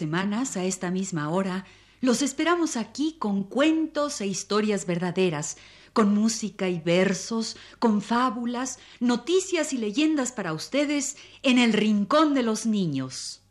Semanas, 0.00 0.56
a 0.56 0.64
esta 0.64 0.90
misma 0.90 1.28
hora, 1.28 1.66
los 2.00 2.22
esperamos 2.22 2.78
aquí 2.78 3.16
con 3.18 3.44
cuentos 3.44 4.22
e 4.22 4.26
historias 4.26 4.86
verdaderas, 4.86 5.58
con 5.92 6.14
música 6.14 6.70
y 6.70 6.80
versos, 6.80 7.58
con 7.78 8.00
fábulas, 8.00 8.78
noticias 8.98 9.74
y 9.74 9.76
leyendas 9.76 10.32
para 10.32 10.54
ustedes 10.54 11.18
en 11.42 11.58
el 11.58 11.74
Rincón 11.74 12.32
de 12.32 12.42
los 12.42 12.64
Niños. 12.64 13.42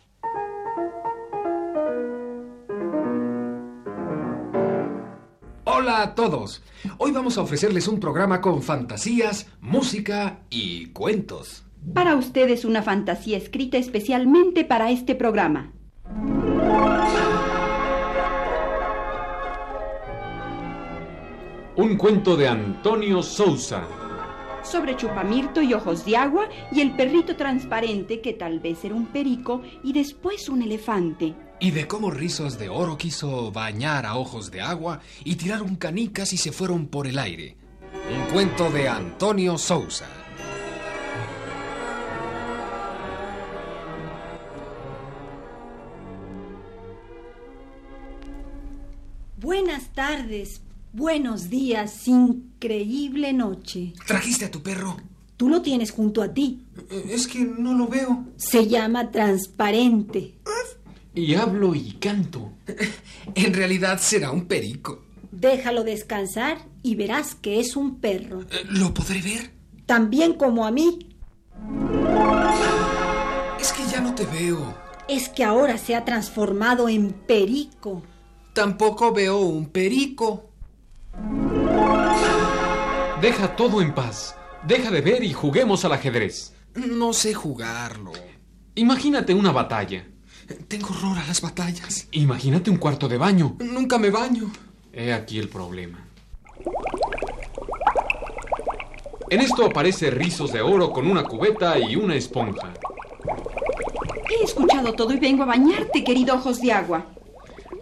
Hola 5.65 6.01
a 6.01 6.15
todos. 6.15 6.63
Hoy 6.97 7.11
vamos 7.11 7.37
a 7.37 7.43
ofrecerles 7.43 7.87
un 7.87 7.99
programa 7.99 8.41
con 8.41 8.63
fantasías, 8.63 9.45
música 9.61 10.39
y 10.49 10.87
cuentos. 10.87 11.63
Para 11.93 12.15
ustedes 12.15 12.65
una 12.65 12.81
fantasía 12.81 13.37
escrita 13.37 13.77
especialmente 13.77 14.65
para 14.65 14.89
este 14.89 15.13
programa. 15.13 15.73
Un 21.79 21.95
cuento 21.95 22.35
de 22.35 22.45
Antonio 22.45 23.23
Sousa. 23.23 23.87
Sobre 24.63 24.97
Chupamirto 24.97 25.61
y 25.61 25.73
Ojos 25.73 26.03
de 26.03 26.17
Agua 26.17 26.49
y 26.73 26.81
el 26.81 26.93
perrito 26.93 27.37
transparente 27.37 28.19
que 28.19 28.33
tal 28.33 28.59
vez 28.59 28.83
era 28.83 28.95
un 28.95 29.05
perico 29.05 29.61
y 29.81 29.93
después 29.93 30.49
un 30.49 30.61
elefante. 30.61 31.33
Y 31.61 31.71
de 31.71 31.87
cómo 31.87 32.11
Rizos 32.11 32.59
de 32.59 32.67
Oro 32.67 32.97
quiso 32.97 33.51
bañar 33.53 34.05
a 34.05 34.17
Ojos 34.17 34.51
de 34.51 34.59
Agua 34.59 34.99
y 35.23 35.37
tiraron 35.37 35.77
canicas 35.77 36.33
y 36.33 36.37
se 36.37 36.51
fueron 36.51 36.87
por 36.87 37.07
el 37.07 37.17
aire. 37.17 37.55
Un 38.13 38.33
cuento 38.33 38.69
de 38.69 38.89
Antonio 38.89 39.57
Sousa. 39.57 40.18
Buenas 49.49 49.85
tardes, 49.95 50.61
buenos 50.93 51.49
días, 51.49 52.07
increíble 52.07 53.33
noche. 53.33 53.93
¿Trajiste 54.05 54.45
a 54.45 54.51
tu 54.51 54.61
perro? 54.61 54.95
Tú 55.37 55.49
lo 55.49 55.63
tienes 55.63 55.89
junto 55.89 56.21
a 56.21 56.31
ti. 56.31 56.67
Eh, 56.91 57.05
Es 57.09 57.27
que 57.27 57.39
no 57.39 57.73
lo 57.73 57.87
veo. 57.87 58.25
Se 58.37 58.67
llama 58.67 59.09
transparente. 59.09 60.35
Y 61.15 61.33
hablo 61.33 61.73
y 61.73 61.93
canto. 61.93 62.51
En 63.33 63.55
realidad 63.55 63.97
será 63.99 64.29
un 64.29 64.45
perico. 64.45 65.01
Déjalo 65.31 65.83
descansar 65.83 66.59
y 66.83 66.93
verás 66.93 67.33
que 67.33 67.59
es 67.59 67.75
un 67.75 67.95
perro. 67.95 68.41
Eh, 68.51 68.65
¿Lo 68.69 68.93
podré 68.93 69.19
ver? 69.19 69.49
También 69.87 70.33
como 70.33 70.67
a 70.67 70.69
mí. 70.69 71.09
Es 73.59 73.73
que 73.73 73.83
ya 73.91 73.99
no 73.99 74.13
te 74.13 74.27
veo. 74.27 74.77
Es 75.07 75.27
que 75.27 75.43
ahora 75.43 75.79
se 75.79 75.95
ha 75.95 76.05
transformado 76.05 76.87
en 76.87 77.13
perico. 77.13 78.03
Tampoco 78.53 79.13
veo 79.13 79.37
un 79.37 79.67
perico. 79.67 80.49
Deja 83.21 83.55
todo 83.55 83.81
en 83.81 83.93
paz. 83.93 84.35
Deja 84.65 84.91
de 84.91 85.01
ver 85.01 85.23
y 85.23 85.33
juguemos 85.33 85.85
al 85.85 85.93
ajedrez. 85.93 86.53
No 86.75 87.13
sé 87.13 87.33
jugarlo. 87.33 88.11
Imagínate 88.75 89.33
una 89.33 89.51
batalla. 89.51 90.07
Tengo 90.67 90.89
horror 90.89 91.17
a 91.19 91.27
las 91.27 91.41
batallas. 91.41 92.07
Imagínate 92.11 92.69
un 92.69 92.77
cuarto 92.77 93.07
de 93.07 93.17
baño. 93.17 93.55
Nunca 93.59 93.97
me 93.97 94.09
baño. 94.09 94.51
He 94.91 95.13
aquí 95.13 95.37
el 95.37 95.49
problema. 95.49 96.05
En 99.29 99.41
esto 99.41 99.65
aparece 99.65 100.09
Rizos 100.09 100.51
de 100.51 100.61
Oro 100.61 100.91
con 100.91 101.05
una 101.05 101.23
cubeta 101.23 101.77
y 101.77 101.95
una 101.95 102.15
esponja. 102.15 102.73
He 104.29 104.43
escuchado 104.43 104.93
todo 104.93 105.13
y 105.13 105.19
vengo 105.19 105.43
a 105.43 105.47
bañarte, 105.47 106.03
querido 106.03 106.35
Ojos 106.35 106.59
de 106.61 106.71
Agua. 106.71 107.05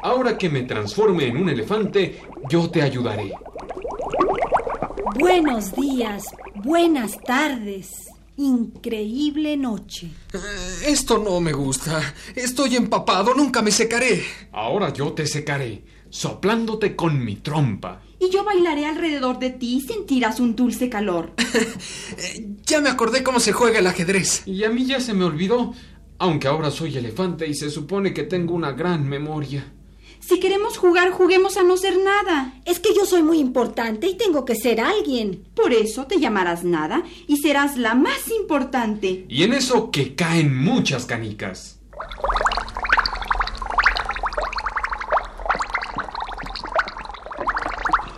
Ahora 0.04 0.38
que 0.38 0.50
me 0.50 0.64
transforme 0.64 1.28
en 1.28 1.38
un 1.38 1.50
elefante, 1.50 2.22
yo 2.50 2.70
te 2.70 2.82
ayudaré. 2.82 3.32
Buenos 5.20 5.74
días, 5.76 6.24
buenas 6.64 7.20
tardes, 7.22 8.08
increíble 8.38 9.58
noche. 9.58 10.08
Eh, 10.34 10.38
Esto 10.88 11.18
no 11.18 11.40
me 11.40 11.54
gusta. 11.54 12.02
Estoy 12.36 12.76
empapado, 12.76 13.34
nunca 13.34 13.62
me 13.62 13.72
secaré. 13.72 14.24
Ahora 14.52 14.94
yo 14.94 15.14
te 15.14 15.26
secaré, 15.26 15.84
soplándote 16.10 16.96
con 16.96 17.24
mi 17.24 17.38
trompa. 17.38 18.02
Y 18.20 18.30
yo 18.32 18.44
bailaré 18.44 18.86
alrededor 18.86 19.40
de 19.40 19.52
ti 19.52 19.78
y 19.78 19.82
sentirás 19.82 20.40
un 20.40 20.56
dulce 20.56 20.90
calor. 20.90 21.32
Eh, 22.20 22.48
Ya 22.66 22.82
me 22.82 22.90
acordé 22.90 23.22
cómo 23.24 23.40
se 23.40 23.52
juega 23.54 23.80
el 23.80 23.88
ajedrez. 23.88 24.42
Y 24.48 24.64
a 24.64 24.70
mí 24.70 24.86
ya 24.86 25.00
se 25.00 25.14
me 25.14 25.24
olvidó, 25.26 25.74
aunque 26.20 26.48
ahora 26.48 26.72
soy 26.72 26.98
elefante 26.98 27.48
y 27.48 27.54
se 27.54 27.70
supone 27.70 28.14
que 28.14 28.24
tengo 28.24 28.54
una 28.54 28.72
gran 28.72 29.08
memoria. 29.08 29.72
Si 30.28 30.42
queremos 30.42 30.78
jugar, 30.78 31.12
juguemos 31.12 31.56
a 31.56 31.64
no 31.64 31.78
ser 31.78 31.98
nada. 32.00 32.54
Es 32.66 32.82
que 32.82 32.94
yo 32.94 33.06
soy 33.06 33.24
muy 33.24 33.40
importante 33.40 34.08
y 34.08 34.18
tengo 34.18 34.44
que 34.44 34.56
ser 34.56 34.82
alguien. 34.82 35.46
Por 35.56 35.72
eso 35.72 36.06
te 36.06 36.20
llamarás 36.20 36.66
nada 36.66 37.02
y 37.28 37.38
serás 37.38 37.78
la 37.78 37.96
más 37.96 38.28
importante. 38.38 39.26
Y 39.30 39.44
en 39.44 39.54
eso 39.54 39.90
que 39.90 40.16
caen 40.16 40.54
muchas 40.54 41.06
canicas. 41.06 41.80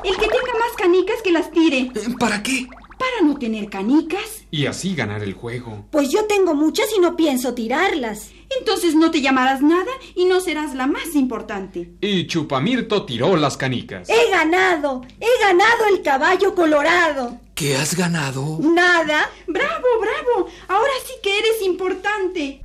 El 0.04 0.16
que 0.16 0.28
tenga 0.28 0.54
más 0.58 0.76
canicas 0.80 1.22
que 1.24 1.32
las 1.32 1.52
tire. 1.52 1.92
Eh, 1.94 2.16
¿Para 2.20 2.42
qué? 2.42 2.66
Para 2.98 3.22
no 3.22 3.38
tener 3.38 3.70
canicas. 3.70 4.46
Y 4.50 4.66
así 4.66 4.96
ganar 4.96 5.22
el 5.22 5.36
juego. 5.36 5.86
Pues 5.92 6.10
yo 6.10 6.26
tengo 6.26 6.56
muchas 6.56 6.88
y 6.98 7.00
no 7.00 7.16
pienso 7.16 7.54
tirarlas. 7.54 8.32
Entonces 8.70 8.94
no 8.94 9.10
te 9.10 9.22
llamarás 9.22 9.64
nada 9.64 9.92
y 10.14 10.26
no 10.26 10.40
serás 10.40 10.76
la 10.76 10.86
más 10.86 11.16
importante. 11.16 11.90
Y 12.02 12.28
Chupamirto 12.28 13.04
tiró 13.04 13.36
las 13.36 13.58
canicas. 13.58 14.08
He 14.08 14.30
ganado, 14.30 15.02
he 15.20 15.44
ganado 15.44 15.86
el 15.92 16.04
caballo 16.04 16.54
colorado. 16.54 17.40
¿Qué 17.56 17.76
has 17.76 17.96
ganado? 17.96 18.60
Nada. 18.62 19.28
¡Bravo, 19.48 19.88
bravo! 20.00 20.50
Ahora 20.68 20.92
sí 21.04 21.14
que 21.24 21.40
eres 21.40 21.64
importante. 21.64 22.64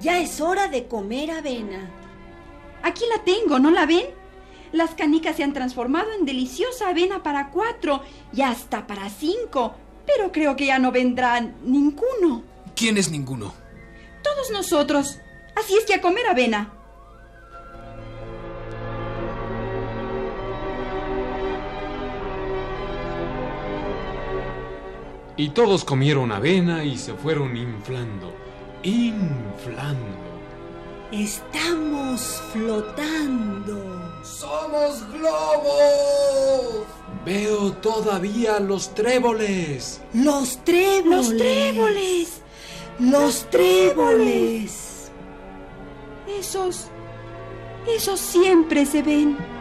Ya 0.00 0.20
es 0.20 0.40
hora 0.40 0.68
de 0.68 0.86
comer 0.86 1.32
avena. 1.32 1.90
Aquí 2.84 3.02
la 3.12 3.24
tengo, 3.24 3.58
¿no 3.58 3.72
la 3.72 3.86
ven? 3.86 4.15
Las 4.72 4.94
canicas 4.94 5.36
se 5.36 5.44
han 5.44 5.52
transformado 5.52 6.12
en 6.18 6.24
deliciosa 6.24 6.88
avena 6.88 7.22
para 7.22 7.50
cuatro 7.50 8.02
y 8.32 8.42
hasta 8.42 8.86
para 8.86 9.08
cinco. 9.10 9.74
Pero 10.06 10.30
creo 10.32 10.56
que 10.56 10.66
ya 10.66 10.78
no 10.78 10.92
vendrá 10.92 11.40
ninguno. 11.40 12.42
¿Quién 12.74 12.98
es 12.98 13.10
ninguno? 13.10 13.54
Todos 14.22 14.50
nosotros. 14.50 15.18
Así 15.56 15.76
es 15.76 15.84
que 15.84 15.94
a 15.94 16.00
comer 16.00 16.26
avena. 16.26 16.72
Y 25.38 25.50
todos 25.50 25.84
comieron 25.84 26.32
avena 26.32 26.82
y 26.82 26.96
se 26.96 27.12
fueron 27.12 27.56
inflando, 27.56 28.34
inflando. 28.82 30.35
Estamos 31.12 32.42
flotando. 32.52 33.76
¡Somos 34.24 35.08
globos! 35.12 36.84
Veo 37.24 37.72
todavía 37.74 38.58
los 38.58 38.92
tréboles. 38.94 40.00
Los 40.12 40.64
tréboles. 40.64 41.28
¡Los 41.28 41.36
tréboles! 41.36 42.42
Los 42.98 43.50
tréboles. 43.50 45.10
Esos. 46.26 46.86
Esos 47.86 48.18
siempre 48.18 48.84
se 48.84 49.02
ven. 49.02 49.55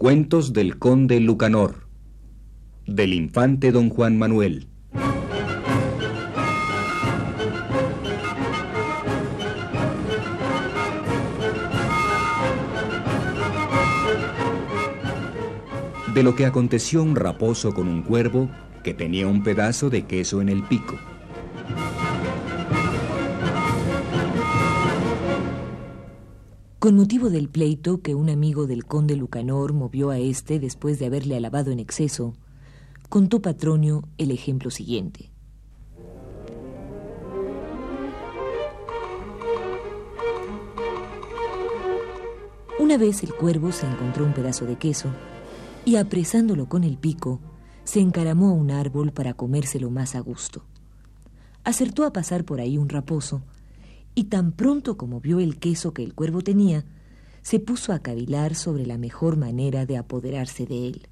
Cuentos 0.00 0.54
del 0.54 0.78
Conde 0.78 1.20
Lucanor, 1.20 1.86
del 2.86 3.12
infante 3.12 3.70
don 3.70 3.90
Juan 3.90 4.16
Manuel. 4.16 4.66
De 16.14 16.22
lo 16.22 16.34
que 16.34 16.46
aconteció 16.46 17.02
un 17.02 17.14
raposo 17.14 17.74
con 17.74 17.86
un 17.86 18.00
cuervo 18.00 18.48
que 18.82 18.94
tenía 18.94 19.26
un 19.26 19.42
pedazo 19.42 19.90
de 19.90 20.06
queso 20.06 20.40
en 20.40 20.48
el 20.48 20.62
pico. 20.62 20.96
Con 26.80 26.96
motivo 26.96 27.28
del 27.28 27.50
pleito 27.50 28.00
que 28.00 28.14
un 28.14 28.30
amigo 28.30 28.66
del 28.66 28.86
conde 28.86 29.14
Lucanor 29.14 29.74
movió 29.74 30.08
a 30.08 30.18
éste 30.18 30.58
después 30.58 30.98
de 30.98 31.04
haberle 31.04 31.36
alabado 31.36 31.72
en 31.72 31.78
exceso, 31.78 32.32
contó 33.10 33.42
Patronio 33.42 34.08
el 34.16 34.30
ejemplo 34.30 34.70
siguiente. 34.70 35.30
Una 42.78 42.96
vez 42.96 43.22
el 43.24 43.34
cuervo 43.34 43.72
se 43.72 43.86
encontró 43.86 44.24
un 44.24 44.32
pedazo 44.32 44.64
de 44.64 44.76
queso 44.76 45.10
y 45.84 45.96
apresándolo 45.96 46.66
con 46.66 46.84
el 46.84 46.96
pico, 46.96 47.40
se 47.84 48.00
encaramó 48.00 48.48
a 48.48 48.52
un 48.54 48.70
árbol 48.70 49.12
para 49.12 49.34
comérselo 49.34 49.90
más 49.90 50.14
a 50.14 50.20
gusto. 50.20 50.64
Acertó 51.62 52.04
a 52.04 52.14
pasar 52.14 52.46
por 52.46 52.58
ahí 52.58 52.78
un 52.78 52.88
raposo 52.88 53.42
y 54.14 54.24
tan 54.24 54.52
pronto 54.52 54.96
como 54.96 55.20
vio 55.20 55.40
el 55.40 55.58
queso 55.58 55.92
que 55.92 56.02
el 56.02 56.14
cuervo 56.14 56.42
tenía, 56.42 56.84
se 57.42 57.58
puso 57.58 57.92
a 57.92 58.00
cavilar 58.00 58.54
sobre 58.54 58.86
la 58.86 58.98
mejor 58.98 59.36
manera 59.36 59.86
de 59.86 59.96
apoderarse 59.96 60.66
de 60.66 60.88
él. 60.88 61.08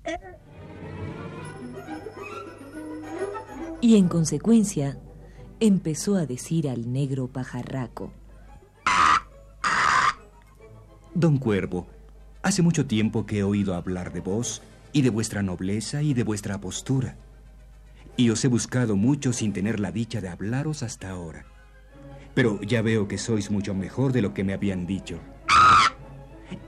Y 3.80 3.96
en 3.96 4.08
consecuencia, 4.08 4.98
empezó 5.60 6.16
a 6.16 6.26
decir 6.26 6.68
al 6.68 6.92
negro 6.92 7.28
pajarraco. 7.28 8.12
Don 11.14 11.38
Cuervo, 11.38 11.86
hace 12.42 12.62
mucho 12.62 12.86
tiempo 12.86 13.26
que 13.26 13.38
he 13.38 13.42
oído 13.42 13.74
hablar 13.74 14.12
de 14.12 14.20
vos 14.20 14.62
y 14.92 15.02
de 15.02 15.10
vuestra 15.10 15.42
nobleza 15.42 16.02
y 16.02 16.14
de 16.14 16.22
vuestra 16.22 16.60
postura. 16.60 17.16
Y 18.16 18.30
os 18.30 18.44
he 18.44 18.48
buscado 18.48 18.96
mucho 18.96 19.32
sin 19.32 19.52
tener 19.52 19.80
la 19.80 19.92
dicha 19.92 20.20
de 20.20 20.28
hablaros 20.28 20.82
hasta 20.82 21.10
ahora. 21.10 21.46
Pero 22.38 22.60
ya 22.62 22.82
veo 22.82 23.08
que 23.08 23.18
sois 23.18 23.50
mucho 23.50 23.74
mejor 23.74 24.12
de 24.12 24.22
lo 24.22 24.32
que 24.32 24.44
me 24.44 24.52
habían 24.52 24.86
dicho. 24.86 25.18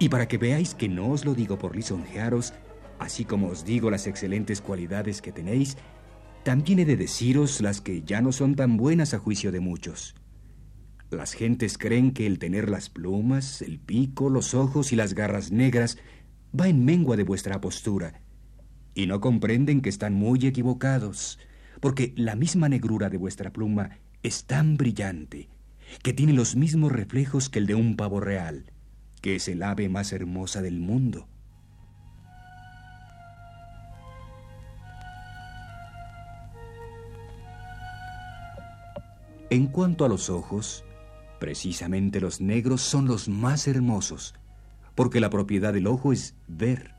Y 0.00 0.08
para 0.08 0.26
que 0.26 0.36
veáis 0.36 0.74
que 0.74 0.88
no 0.88 1.10
os 1.12 1.24
lo 1.24 1.32
digo 1.32 1.58
por 1.58 1.76
lisonjearos, 1.76 2.54
así 2.98 3.24
como 3.24 3.46
os 3.46 3.64
digo 3.64 3.88
las 3.88 4.08
excelentes 4.08 4.60
cualidades 4.60 5.22
que 5.22 5.30
tenéis, 5.30 5.76
también 6.42 6.80
he 6.80 6.84
de 6.84 6.96
deciros 6.96 7.60
las 7.60 7.80
que 7.80 8.02
ya 8.02 8.20
no 8.20 8.32
son 8.32 8.56
tan 8.56 8.76
buenas 8.76 9.14
a 9.14 9.20
juicio 9.20 9.52
de 9.52 9.60
muchos. 9.60 10.16
Las 11.08 11.34
gentes 11.34 11.78
creen 11.78 12.10
que 12.10 12.26
el 12.26 12.40
tener 12.40 12.68
las 12.68 12.90
plumas, 12.90 13.62
el 13.62 13.78
pico, 13.78 14.28
los 14.28 14.54
ojos 14.54 14.92
y 14.92 14.96
las 14.96 15.14
garras 15.14 15.52
negras 15.52 15.98
va 16.52 16.66
en 16.66 16.84
mengua 16.84 17.16
de 17.16 17.22
vuestra 17.22 17.60
postura, 17.60 18.22
y 18.92 19.06
no 19.06 19.20
comprenden 19.20 19.82
que 19.82 19.88
están 19.88 20.14
muy 20.14 20.44
equivocados, 20.46 21.38
porque 21.78 22.12
la 22.16 22.34
misma 22.34 22.68
negrura 22.68 23.08
de 23.08 23.18
vuestra 23.18 23.52
pluma 23.52 24.00
es 24.24 24.46
tan 24.46 24.76
brillante 24.76 25.48
que 26.02 26.12
tiene 26.12 26.32
los 26.32 26.56
mismos 26.56 26.92
reflejos 26.92 27.48
que 27.48 27.58
el 27.58 27.66
de 27.66 27.74
un 27.74 27.96
pavo 27.96 28.20
real, 28.20 28.72
que 29.20 29.36
es 29.36 29.48
el 29.48 29.62
ave 29.62 29.88
más 29.88 30.12
hermosa 30.12 30.62
del 30.62 30.80
mundo. 30.80 31.28
En 39.50 39.66
cuanto 39.66 40.04
a 40.04 40.08
los 40.08 40.30
ojos, 40.30 40.84
precisamente 41.40 42.20
los 42.20 42.40
negros 42.40 42.82
son 42.82 43.06
los 43.06 43.28
más 43.28 43.66
hermosos, 43.66 44.34
porque 44.94 45.18
la 45.18 45.28
propiedad 45.28 45.72
del 45.72 45.88
ojo 45.88 46.12
es 46.12 46.36
ver. 46.46 46.94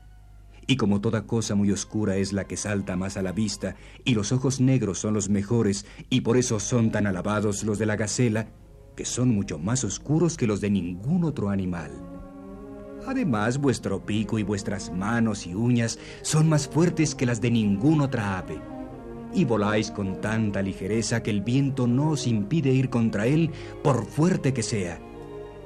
Y 0.66 0.76
como 0.76 1.00
toda 1.00 1.26
cosa 1.26 1.54
muy 1.54 1.72
oscura 1.72 2.16
es 2.16 2.34
la 2.34 2.44
que 2.44 2.58
salta 2.58 2.94
más 2.94 3.16
a 3.16 3.22
la 3.22 3.32
vista, 3.32 3.74
y 4.04 4.14
los 4.14 4.32
ojos 4.32 4.60
negros 4.60 4.98
son 4.98 5.14
los 5.14 5.30
mejores, 5.30 5.86
y 6.10 6.20
por 6.20 6.36
eso 6.36 6.60
son 6.60 6.90
tan 6.90 7.06
alabados 7.06 7.64
los 7.64 7.78
de 7.78 7.86
la 7.86 7.96
gacela, 7.96 8.48
que 8.94 9.04
son 9.04 9.34
mucho 9.34 9.58
más 9.58 9.84
oscuros 9.84 10.36
que 10.36 10.46
los 10.46 10.60
de 10.60 10.70
ningún 10.70 11.24
otro 11.24 11.50
animal. 11.50 11.90
Además, 13.06 13.58
vuestro 13.58 14.04
pico 14.04 14.38
y 14.38 14.42
vuestras 14.42 14.92
manos 14.92 15.46
y 15.46 15.54
uñas 15.54 15.98
son 16.22 16.48
más 16.48 16.68
fuertes 16.68 17.14
que 17.14 17.26
las 17.26 17.40
de 17.40 17.50
ninguna 17.50 18.04
otra 18.04 18.38
ave. 18.38 18.60
Y 19.34 19.44
voláis 19.44 19.90
con 19.90 20.20
tanta 20.20 20.62
ligereza 20.62 21.22
que 21.22 21.30
el 21.30 21.40
viento 21.40 21.86
no 21.86 22.10
os 22.10 22.26
impide 22.26 22.70
ir 22.70 22.90
contra 22.90 23.26
él 23.26 23.50
por 23.82 24.04
fuerte 24.04 24.52
que 24.52 24.62
sea, 24.62 25.00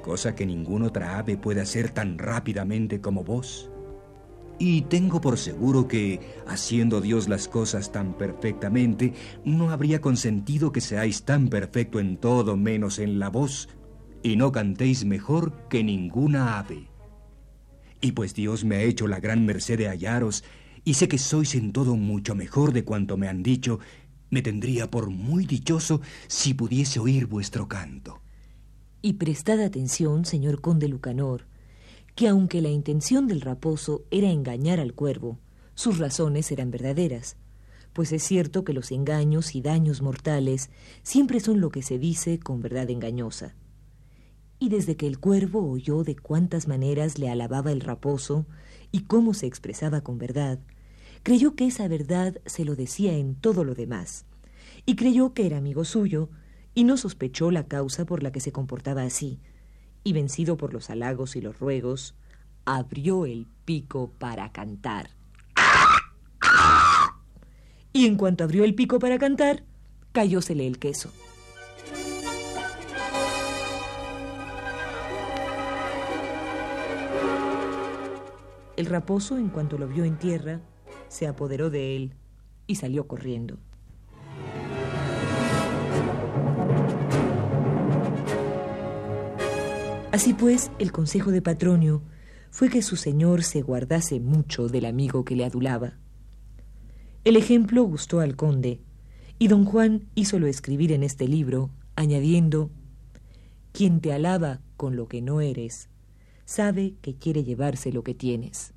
cosa 0.01 0.35
que 0.35 0.45
ninguna 0.45 0.87
otra 0.87 1.19
ave 1.19 1.37
puede 1.37 1.61
hacer 1.61 1.91
tan 1.91 2.17
rápidamente 2.17 3.01
como 3.01 3.23
vos. 3.23 3.69
Y 4.59 4.81
tengo 4.83 5.21
por 5.21 5.37
seguro 5.37 5.87
que, 5.87 6.19
haciendo 6.47 6.99
Dios 6.99 7.29
las 7.29 7.47
cosas 7.47 7.91
tan 7.91 8.17
perfectamente, 8.17 9.13
no 9.45 9.69
habría 9.69 10.01
consentido 10.01 10.71
que 10.71 10.81
seáis 10.81 11.23
tan 11.23 11.47
perfecto 11.49 11.99
en 11.99 12.17
todo 12.17 12.57
menos 12.57 12.97
en 12.97 13.19
la 13.19 13.29
voz, 13.29 13.69
y 14.23 14.35
no 14.35 14.51
cantéis 14.51 15.05
mejor 15.05 15.67
que 15.69 15.83
ninguna 15.83 16.57
ave. 16.57 16.89
Y 18.01 18.13
pues 18.13 18.33
Dios 18.33 18.65
me 18.65 18.77
ha 18.77 18.81
hecho 18.81 19.07
la 19.07 19.19
gran 19.19 19.45
merced 19.45 19.77
de 19.77 19.89
hallaros, 19.89 20.43
y 20.83 20.95
sé 20.95 21.07
que 21.07 21.19
sois 21.19 21.53
en 21.53 21.71
todo 21.71 21.95
mucho 21.95 22.33
mejor 22.33 22.73
de 22.73 22.83
cuanto 22.83 23.15
me 23.15 23.27
han 23.27 23.43
dicho, 23.43 23.79
me 24.29 24.41
tendría 24.41 24.89
por 24.89 25.09
muy 25.09 25.45
dichoso 25.45 26.01
si 26.27 26.53
pudiese 26.53 26.99
oír 26.99 27.27
vuestro 27.27 27.67
canto. 27.67 28.21
Y 29.01 29.13
prestad 29.13 29.61
atención, 29.61 30.25
señor 30.25 30.61
conde 30.61 30.87
Lucanor, 30.87 31.45
que 32.17 32.27
aunque 32.27 32.61
la 32.61 32.69
intención 32.69 33.27
del 33.27 33.41
raposo 33.41 34.03
era 34.09 34.31
engañar 34.31 34.79
al 34.79 34.95
cuervo, 34.95 35.37
sus 35.75 35.99
razones 35.99 36.51
eran 36.51 36.71
verdaderas, 36.71 37.37
pues 37.93 38.11
es 38.11 38.23
cierto 38.23 38.63
que 38.63 38.73
los 38.73 38.91
engaños 38.91 39.53
y 39.53 39.61
daños 39.61 40.01
mortales 40.01 40.71
siempre 41.03 41.39
son 41.39 41.61
lo 41.61 41.69
que 41.69 41.83
se 41.83 41.99
dice 41.99 42.39
con 42.39 42.59
verdad 42.59 42.89
engañosa. 42.89 43.53
Y 44.57 44.69
desde 44.69 44.97
que 44.97 45.05
el 45.05 45.19
cuervo 45.19 45.69
oyó 45.69 46.03
de 46.03 46.15
cuántas 46.15 46.67
maneras 46.67 47.19
le 47.19 47.29
alababa 47.29 47.71
el 47.71 47.81
raposo 47.81 48.47
y 48.91 49.01
cómo 49.01 49.35
se 49.35 49.45
expresaba 49.45 50.01
con 50.01 50.17
verdad, 50.17 50.57
creyó 51.21 51.55
que 51.55 51.67
esa 51.67 51.87
verdad 51.87 52.41
se 52.47 52.65
lo 52.65 52.75
decía 52.75 53.15
en 53.15 53.35
todo 53.35 53.63
lo 53.63 53.75
demás, 53.75 54.25
y 54.87 54.95
creyó 54.95 55.35
que 55.35 55.45
era 55.45 55.59
amigo 55.59 55.85
suyo, 55.85 56.29
y 56.73 56.83
no 56.83 56.97
sospechó 56.97 57.51
la 57.51 57.67
causa 57.67 58.05
por 58.05 58.23
la 58.23 58.31
que 58.31 58.39
se 58.39 58.51
comportaba 58.51 59.03
así, 59.03 59.39
y 60.07 60.13
vencido 60.13 60.55
por 60.55 60.71
los 60.73 60.89
halagos 60.89 61.35
y 61.35 61.41
los 61.41 61.59
ruegos, 61.59 62.15
abrió 62.63 63.25
el 63.25 63.45
pico 63.65 64.09
para 64.17 64.53
cantar. 64.53 65.09
Y 67.91 68.05
en 68.05 68.15
cuanto 68.15 68.45
abrió 68.45 68.63
el 68.63 68.73
pico 68.73 68.99
para 68.99 69.19
cantar, 69.19 69.65
cayósele 70.13 70.65
el 70.65 70.79
queso. 70.79 71.11
El 78.77 78.85
raposo, 78.85 79.37
en 79.37 79.49
cuanto 79.49 79.77
lo 79.77 79.89
vio 79.89 80.05
en 80.05 80.17
tierra, 80.17 80.61
se 81.09 81.27
apoderó 81.27 81.69
de 81.69 81.97
él 81.97 82.13
y 82.65 82.75
salió 82.75 83.09
corriendo. 83.09 83.57
Así 90.11 90.33
pues, 90.33 90.71
el 90.79 90.91
consejo 90.91 91.31
de 91.31 91.41
Patronio 91.41 92.01
fue 92.49 92.69
que 92.69 92.81
su 92.81 92.95
señor 92.95 93.43
se 93.43 93.61
guardase 93.61 94.19
mucho 94.19 94.67
del 94.67 94.85
amigo 94.85 95.25
que 95.25 95.35
le 95.35 95.45
adulaba. 95.45 95.97
El 97.25 97.35
ejemplo 97.35 97.83
gustó 97.83 98.21
al 98.21 98.35
conde, 98.35 98.79
y 99.37 99.49
don 99.49 99.65
Juan 99.65 100.07
hízolo 100.15 100.47
escribir 100.47 100.91
en 100.93 101.03
este 101.03 101.27
libro, 101.27 101.69
añadiendo, 101.95 102.71
Quien 103.73 103.99
te 103.99 104.13
alaba 104.13 104.61
con 104.77 104.95
lo 104.95 105.07
que 105.07 105.21
no 105.21 105.41
eres, 105.41 105.89
sabe 106.45 106.95
que 107.01 107.15
quiere 107.15 107.43
llevarse 107.43 107.91
lo 107.91 108.03
que 108.03 108.15
tienes. 108.15 108.73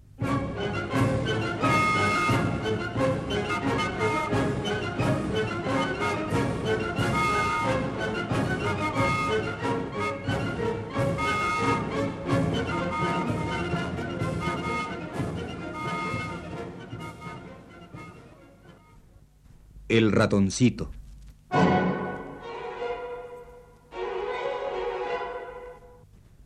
El 19.90 20.12
ratoncito. 20.12 20.92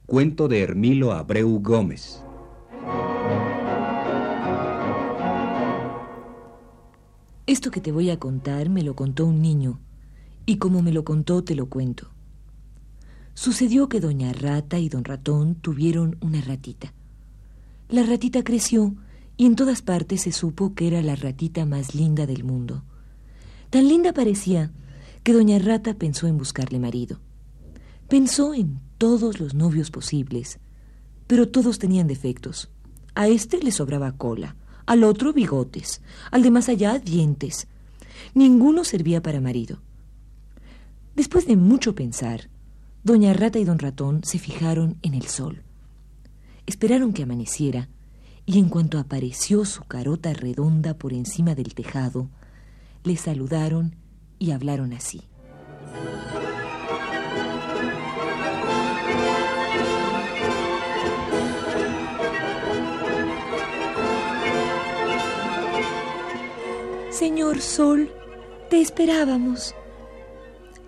Cuento 0.07 0.49
de 0.49 0.63
Hermilo 0.63 1.13
Abreu 1.13 1.61
Gómez. 1.61 2.23
Esto 7.47 7.71
que 7.71 7.83
te 7.83 7.93
voy 7.93 8.09
a 8.09 8.19
contar 8.19 8.71
me 8.71 8.81
lo 8.81 8.97
contó 8.97 9.27
un 9.27 9.43
niño, 9.43 9.79
y 10.47 10.57
como 10.57 10.81
me 10.81 10.93
lo 10.93 11.05
contó 11.05 11.45
te 11.45 11.55
lo 11.55 11.69
cuento. 11.69 12.09
Sucedió 13.35 13.91
que 13.91 14.01
doña 14.01 14.33
Rata 14.33 14.79
y 14.79 14.89
don 14.89 15.05
Ratón 15.05 15.57
tuvieron 15.57 16.17
una 16.23 16.41
ratita. 16.41 16.95
La 17.91 18.05
ratita 18.05 18.43
creció 18.43 18.95
y 19.37 19.45
en 19.45 19.55
todas 19.55 19.83
partes 19.83 20.23
se 20.23 20.33
supo 20.33 20.75
que 20.75 20.87
era 20.87 21.03
la 21.03 21.15
ratita 21.15 21.67
más 21.67 21.95
linda 21.95 22.25
del 22.25 22.43
mundo. 22.43 22.85
Tan 23.75 23.89
linda 23.89 24.13
parecía 24.13 24.71
que 25.25 25.33
doña 25.33 25.59
Rata 25.59 25.95
pensó 25.95 26.29
en 26.29 26.39
buscarle 26.39 26.79
marido. 26.79 27.19
Pensó 28.09 28.55
en 28.55 28.79
todos 28.99 29.41
los 29.41 29.55
novios 29.55 29.91
posibles, 29.91 30.61
pero 31.27 31.49
todos 31.49 31.81
tenían 31.81 32.07
defectos. 32.07 32.71
A 33.17 33.27
este 33.27 33.59
le 33.59 33.73
sobraba 33.73 34.13
cola, 34.13 34.55
al 34.87 35.03
otro 35.03 35.33
bigotes, 35.33 36.03
al 36.31 36.45
de 36.45 36.53
más 36.53 36.69
allá 36.69 37.01
dientes. 37.01 37.67
Ninguno 38.33 38.85
servía 38.85 39.21
para 39.21 39.41
marido. 39.41 39.81
Después 41.17 41.45
de 41.49 41.57
mucho 41.57 41.97
pensar, 41.97 42.51
doña 43.03 43.33
Rata 43.33 43.59
y 43.59 43.65
don 43.65 43.81
Ratón 43.81 44.23
se 44.23 44.39
fijaron 44.39 44.99
en 45.03 45.15
el 45.15 45.25
sol. 45.25 45.65
Esperaron 46.67 47.13
que 47.13 47.25
amaneciera, 47.25 47.89
y 48.47 48.61
en 48.61 48.69
cuanto 48.69 49.01
apareció 49.01 49.65
su 49.65 49.83
carota 49.83 50.33
redonda 50.33 50.97
por 50.97 51.13
encima 51.13 51.57
del 51.57 51.75
tejado, 51.75 52.31
le 53.05 53.17
saludaron 53.17 53.97
y 54.39 54.51
hablaron 54.51 54.93
así. 54.93 55.23
Señor 67.11 67.61
Sol, 67.61 68.11
te 68.71 68.81
esperábamos. 68.81 69.75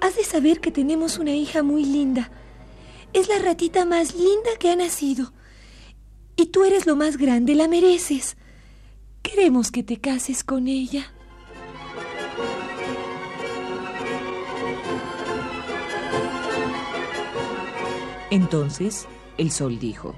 Has 0.01 0.17
de 0.17 0.25
saber 0.25 0.61
que 0.61 0.71
tenemos 0.71 1.19
una 1.19 1.35
hija 1.35 1.63
muy 1.63 1.85
linda. 1.85 2.31
Es 3.13 3.29
la 3.29 3.39
ratita 3.39 3.85
más 3.85 4.15
linda 4.15 4.51
que 4.59 4.71
ha 4.71 4.77
nacido. 4.77 5.33
Y 6.35 6.47
tú 6.47 6.65
eres 6.65 6.87
lo 6.87 6.97
más 6.97 7.17
grande, 7.17 7.55
la 7.55 7.69
mereces. 7.69 8.37
Queremos 9.23 9.71
que 9.71 9.83
te 9.83 9.99
cases 9.99 10.45
con 10.45 10.67
ella. 10.67 11.16
Entonces 18.37 19.09
el 19.39 19.51
sol 19.51 19.79
dijo, 19.79 20.15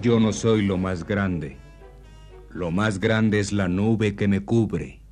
Yo 0.00 0.18
no 0.20 0.32
soy 0.32 0.64
lo 0.64 0.78
más 0.78 1.06
grande. 1.06 1.58
Lo 2.48 2.70
más 2.70 2.98
grande 2.98 3.40
es 3.40 3.52
la 3.52 3.68
nube 3.68 4.16
que 4.16 4.26
me 4.26 4.42
cubre. 4.42 5.02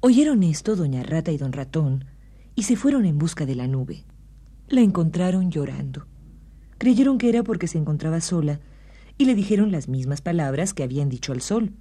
Oyeron 0.00 0.42
esto 0.42 0.74
doña 0.74 1.02
Rata 1.02 1.32
y 1.32 1.36
don 1.36 1.52
Ratón 1.52 2.06
y 2.54 2.62
se 2.62 2.74
fueron 2.74 3.04
en 3.04 3.18
busca 3.18 3.44
de 3.44 3.56
la 3.56 3.66
nube. 3.66 4.06
La 4.68 4.80
encontraron 4.80 5.50
llorando. 5.50 6.06
Creyeron 6.78 7.18
que 7.18 7.28
era 7.28 7.42
porque 7.42 7.68
se 7.68 7.76
encontraba 7.76 8.22
sola 8.22 8.58
y 9.18 9.26
le 9.26 9.34
dijeron 9.34 9.70
las 9.70 9.86
mismas 9.86 10.22
palabras 10.22 10.72
que 10.72 10.82
habían 10.82 11.10
dicho 11.10 11.32
al 11.32 11.42
sol. 11.42 11.72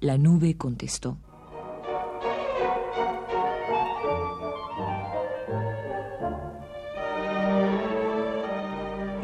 La 0.00 0.16
nube 0.16 0.56
contestó. 0.56 1.18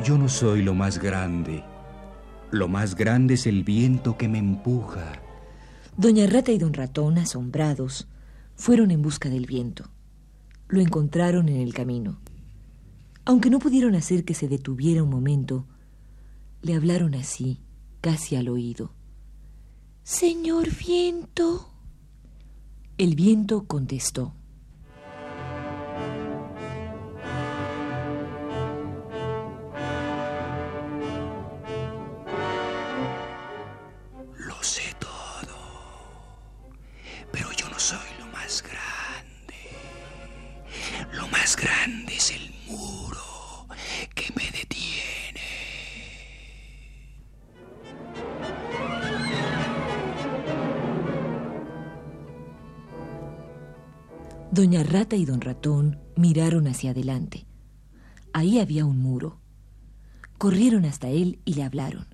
Yo 0.08 0.16
no 0.16 0.30
soy 0.30 0.62
lo 0.62 0.72
más 0.72 0.98
grande. 0.98 1.62
Lo 2.50 2.66
más 2.66 2.94
grande 2.94 3.34
es 3.34 3.46
el 3.46 3.62
viento 3.62 4.16
que 4.16 4.26
me 4.26 4.38
empuja. 4.38 5.20
Doña 5.98 6.26
Rata 6.26 6.50
y 6.50 6.56
don 6.56 6.72
Ratón, 6.72 7.18
asombrados, 7.18 8.08
fueron 8.56 8.90
en 8.90 9.02
busca 9.02 9.28
del 9.28 9.44
viento. 9.44 9.90
Lo 10.68 10.80
encontraron 10.80 11.50
en 11.50 11.60
el 11.60 11.74
camino. 11.74 12.20
Aunque 13.26 13.50
no 13.50 13.58
pudieron 13.58 13.94
hacer 13.94 14.24
que 14.24 14.32
se 14.32 14.48
detuviera 14.48 15.02
un 15.02 15.10
momento, 15.10 15.66
le 16.62 16.72
hablaron 16.72 17.14
así, 17.14 17.60
casi 18.00 18.34
al 18.34 18.48
oído. 18.48 18.94
Señor 20.04 20.68
viento. 20.74 21.68
El 22.96 23.14
viento 23.14 23.66
contestó. 23.66 24.37
Doña 54.58 54.82
Rata 54.82 55.14
y 55.14 55.24
don 55.24 55.40
Ratón 55.40 56.00
miraron 56.16 56.66
hacia 56.66 56.90
adelante. 56.90 57.46
Ahí 58.32 58.58
había 58.58 58.86
un 58.86 58.98
muro. 58.98 59.38
Corrieron 60.36 60.84
hasta 60.84 61.06
él 61.06 61.38
y 61.44 61.54
le 61.54 61.62
hablaron. 61.62 62.08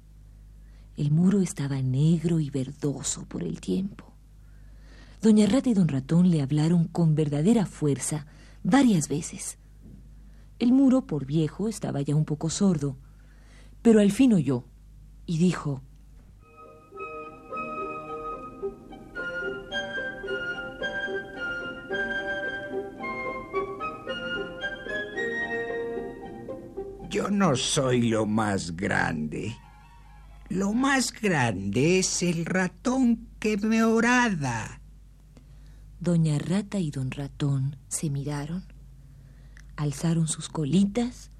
El 0.99 1.11
muro 1.11 1.41
estaba 1.41 1.81
negro 1.81 2.41
y 2.41 2.51
verdoso 2.51 3.25
por 3.25 3.43
el 3.43 3.63
tiempo. 3.63 4.13
Doña 5.23 5.47
Rata 5.47 5.71
y 5.71 5.73
don 5.73 5.89
Ratón 5.89 6.31
le 6.31 6.43
hablaron 6.43 6.87
con 6.87 7.15
verdadera 7.15 7.65
fuerza 7.65 8.27
varias 8.63 9.09
veces. 9.09 9.57
El 10.59 10.75
muro, 10.75 11.07
por 11.07 11.25
viejo, 11.25 11.67
estaba 11.67 12.03
ya 12.03 12.15
un 12.15 12.27
poco 12.27 12.51
sordo, 12.51 12.99
pero 13.81 14.01
al 14.01 14.13
fin 14.13 14.35
oyó 14.35 14.67
y 15.25 15.39
dijo, 15.39 15.81
Yo 27.25 27.31
no 27.31 27.57
soy 27.57 28.11
lo 28.11 28.27
más 28.27 28.77
grande. 28.77 29.57
Lo 30.51 30.75
más 30.75 31.11
grande 31.11 31.99
es 31.99 32.23
el 32.23 32.45
ratón 32.45 33.29
que 33.39 33.57
me 33.57 33.83
orada. 33.83 34.83
Doña 36.01 36.39
Rata 36.39 36.79
y 36.81 36.91
don 36.91 37.11
Ratón 37.11 37.77
se 37.89 38.11
miraron, 38.11 38.63
alzaron 39.75 40.29
sus 40.29 40.51
colitas, 40.51 41.31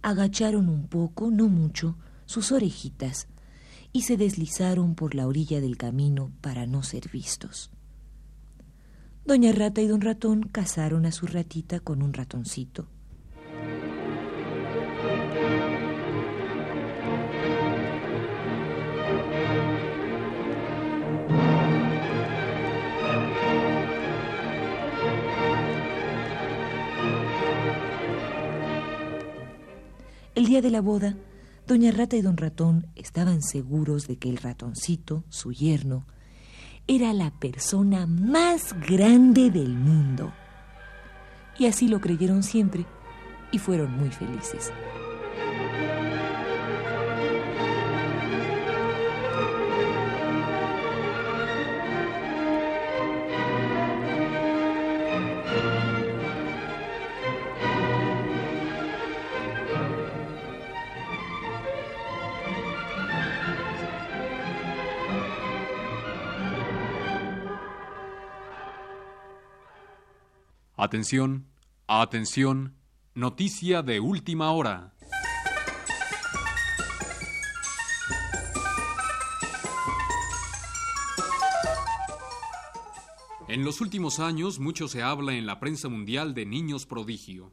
agacharon 0.00 0.68
un 0.68 0.86
poco, 0.86 1.32
no 1.32 1.48
mucho, 1.48 1.96
sus 2.24 2.52
orejitas 2.52 3.26
y 3.92 4.02
se 4.02 4.16
deslizaron 4.16 4.94
por 4.94 5.16
la 5.16 5.26
orilla 5.26 5.60
del 5.60 5.76
camino 5.76 6.30
para 6.40 6.66
no 6.66 6.84
ser 6.84 7.10
vistos. 7.10 7.72
Doña 9.24 9.50
Rata 9.50 9.80
y 9.80 9.88
don 9.88 10.02
Ratón 10.02 10.44
casaron 10.44 11.04
a 11.04 11.10
su 11.10 11.26
ratita 11.26 11.80
con 11.80 12.00
un 12.00 12.12
ratoncito. 12.12 12.91
El 30.42 30.48
día 30.48 30.60
de 30.60 30.72
la 30.72 30.80
boda, 30.80 31.14
doña 31.68 31.92
Rata 31.92 32.16
y 32.16 32.20
don 32.20 32.36
Ratón 32.36 32.88
estaban 32.96 33.42
seguros 33.42 34.08
de 34.08 34.16
que 34.18 34.28
el 34.28 34.38
ratoncito, 34.38 35.22
su 35.28 35.52
yerno, 35.52 36.04
era 36.88 37.12
la 37.12 37.30
persona 37.30 38.08
más 38.08 38.74
grande 38.88 39.52
del 39.52 39.68
mundo. 39.68 40.32
Y 41.60 41.66
así 41.66 41.86
lo 41.86 42.00
creyeron 42.00 42.42
siempre 42.42 42.86
y 43.52 43.60
fueron 43.60 43.96
muy 43.96 44.10
felices. 44.10 44.72
Atención, 70.84 71.46
atención, 71.86 72.74
noticia 73.14 73.82
de 73.82 74.00
última 74.00 74.50
hora. 74.50 74.92
En 83.46 83.64
los 83.64 83.80
últimos 83.80 84.18
años 84.18 84.58
mucho 84.58 84.88
se 84.88 85.04
habla 85.04 85.34
en 85.34 85.46
la 85.46 85.60
prensa 85.60 85.88
mundial 85.88 86.34
de 86.34 86.46
niños 86.46 86.84
prodigio. 86.84 87.52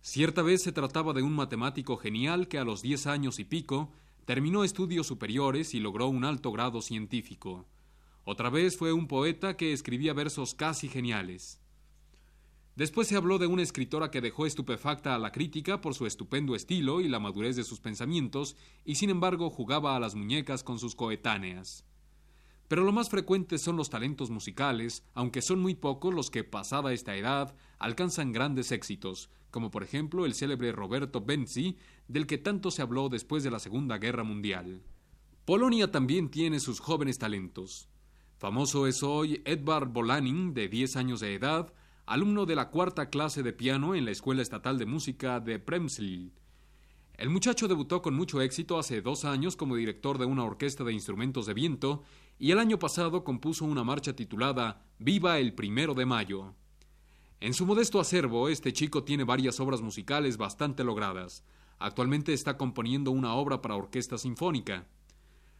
Cierta 0.00 0.42
vez 0.42 0.64
se 0.64 0.72
trataba 0.72 1.12
de 1.12 1.22
un 1.22 1.36
matemático 1.36 1.96
genial 1.96 2.48
que 2.48 2.58
a 2.58 2.64
los 2.64 2.82
10 2.82 3.06
años 3.06 3.38
y 3.38 3.44
pico 3.44 3.92
terminó 4.24 4.64
estudios 4.64 5.06
superiores 5.06 5.74
y 5.74 5.78
logró 5.78 6.08
un 6.08 6.24
alto 6.24 6.50
grado 6.50 6.82
científico. 6.82 7.68
Otra 8.24 8.50
vez 8.50 8.76
fue 8.76 8.92
un 8.92 9.06
poeta 9.06 9.56
que 9.56 9.72
escribía 9.72 10.12
versos 10.12 10.56
casi 10.56 10.88
geniales. 10.88 11.61
Después 12.74 13.06
se 13.06 13.16
habló 13.16 13.38
de 13.38 13.46
una 13.46 13.62
escritora 13.62 14.10
que 14.10 14.22
dejó 14.22 14.46
estupefacta 14.46 15.14
a 15.14 15.18
la 15.18 15.30
crítica 15.30 15.82
por 15.82 15.94
su 15.94 16.06
estupendo 16.06 16.54
estilo 16.54 17.02
y 17.02 17.08
la 17.08 17.20
madurez 17.20 17.54
de 17.54 17.64
sus 17.64 17.80
pensamientos, 17.80 18.56
y 18.84 18.94
sin 18.94 19.10
embargo 19.10 19.50
jugaba 19.50 19.94
a 19.94 20.00
las 20.00 20.14
muñecas 20.14 20.64
con 20.64 20.78
sus 20.78 20.94
coetáneas. 20.94 21.84
Pero 22.68 22.84
lo 22.84 22.92
más 22.92 23.10
frecuente 23.10 23.58
son 23.58 23.76
los 23.76 23.90
talentos 23.90 24.30
musicales, 24.30 25.04
aunque 25.12 25.42
son 25.42 25.60
muy 25.60 25.74
pocos 25.74 26.14
los 26.14 26.30
que, 26.30 26.44
pasada 26.44 26.94
esta 26.94 27.14
edad, 27.14 27.54
alcanzan 27.78 28.32
grandes 28.32 28.72
éxitos, 28.72 29.28
como 29.50 29.70
por 29.70 29.82
ejemplo 29.82 30.24
el 30.24 30.34
célebre 30.34 30.72
Roberto 30.72 31.20
Benzi, 31.20 31.76
del 32.08 32.26
que 32.26 32.38
tanto 32.38 32.70
se 32.70 32.80
habló 32.80 33.10
después 33.10 33.44
de 33.44 33.50
la 33.50 33.58
Segunda 33.58 33.98
Guerra 33.98 34.24
Mundial. 34.24 34.82
Polonia 35.44 35.90
también 35.90 36.30
tiene 36.30 36.60
sus 36.60 36.80
jóvenes 36.80 37.18
talentos. 37.18 37.90
Famoso 38.38 38.86
es 38.86 39.02
hoy 39.02 39.42
Edvard 39.44 39.88
Bolanin, 39.88 40.54
de 40.54 40.68
10 40.68 40.96
años 40.96 41.20
de 41.20 41.34
edad, 41.34 41.74
alumno 42.06 42.46
de 42.46 42.56
la 42.56 42.70
cuarta 42.70 43.10
clase 43.10 43.42
de 43.42 43.52
piano 43.52 43.94
en 43.94 44.04
la 44.04 44.10
Escuela 44.10 44.42
Estatal 44.42 44.78
de 44.78 44.86
Música 44.86 45.40
de 45.40 45.58
Premslil. 45.58 46.32
El 47.14 47.30
muchacho 47.30 47.68
debutó 47.68 48.02
con 48.02 48.14
mucho 48.14 48.40
éxito 48.40 48.78
hace 48.78 49.02
dos 49.02 49.24
años 49.24 49.54
como 49.54 49.76
director 49.76 50.18
de 50.18 50.24
una 50.24 50.44
orquesta 50.44 50.82
de 50.82 50.92
instrumentos 50.92 51.46
de 51.46 51.54
viento 51.54 52.02
y 52.38 52.50
el 52.50 52.58
año 52.58 52.78
pasado 52.78 53.22
compuso 53.22 53.64
una 53.64 53.84
marcha 53.84 54.16
titulada 54.16 54.84
Viva 54.98 55.38
el 55.38 55.54
primero 55.54 55.94
de 55.94 56.06
mayo. 56.06 56.54
En 57.40 57.54
su 57.54 57.66
modesto 57.66 58.00
acervo, 58.00 58.48
este 58.48 58.72
chico 58.72 59.04
tiene 59.04 59.24
varias 59.24 59.60
obras 59.60 59.80
musicales 59.82 60.36
bastante 60.36 60.84
logradas. 60.84 61.44
Actualmente 61.78 62.32
está 62.32 62.56
componiendo 62.56 63.10
una 63.10 63.34
obra 63.34 63.60
para 63.60 63.76
orquesta 63.76 64.18
sinfónica. 64.18 64.86